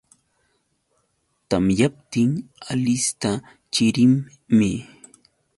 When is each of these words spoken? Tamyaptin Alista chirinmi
Tamyaptin 1.49 2.31
Alista 2.71 3.31
chirinmi 3.73 4.71